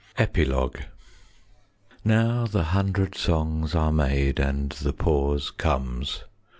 55 0.15 0.27
EPILOGUE 0.47 0.79
Now 2.03 2.47
the 2.47 2.63
hundred 2.63 3.13
songs 3.15 3.75
are 3.75 3.91
made, 3.91 4.39
And 4.39 4.71
the 4.71 4.93
pause 4.93 5.51
comes. 5.51 6.23